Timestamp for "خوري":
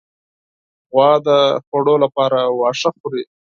2.97-3.23